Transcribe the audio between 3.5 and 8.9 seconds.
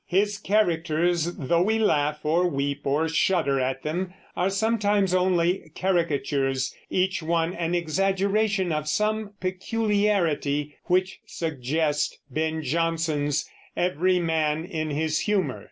at them, are sometimes only caricatures, each one an exaggeration of